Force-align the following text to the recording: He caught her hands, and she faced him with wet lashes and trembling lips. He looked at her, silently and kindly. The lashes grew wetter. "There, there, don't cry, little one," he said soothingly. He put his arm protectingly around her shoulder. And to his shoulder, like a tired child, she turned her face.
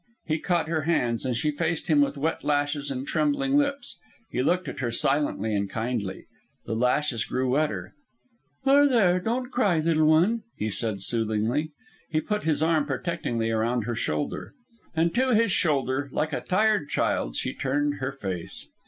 He 0.25 0.39
caught 0.39 0.67
her 0.67 0.81
hands, 0.89 1.27
and 1.27 1.35
she 1.35 1.51
faced 1.51 1.85
him 1.87 2.01
with 2.01 2.17
wet 2.17 2.43
lashes 2.43 2.89
and 2.89 3.05
trembling 3.05 3.55
lips. 3.55 3.99
He 4.31 4.41
looked 4.41 4.67
at 4.67 4.79
her, 4.79 4.89
silently 4.89 5.53
and 5.53 5.69
kindly. 5.69 6.25
The 6.65 6.73
lashes 6.75 7.23
grew 7.23 7.51
wetter. 7.51 7.93
"There, 8.65 8.87
there, 8.89 9.19
don't 9.19 9.51
cry, 9.51 9.77
little 9.77 10.07
one," 10.07 10.41
he 10.57 10.71
said 10.71 11.01
soothingly. 11.03 11.69
He 12.09 12.19
put 12.19 12.45
his 12.45 12.63
arm 12.63 12.87
protectingly 12.87 13.51
around 13.51 13.83
her 13.83 13.93
shoulder. 13.93 14.55
And 14.95 15.13
to 15.13 15.35
his 15.35 15.51
shoulder, 15.51 16.09
like 16.11 16.33
a 16.33 16.41
tired 16.41 16.89
child, 16.89 17.35
she 17.35 17.53
turned 17.53 17.97
her 17.97 18.11
face. 18.11 18.65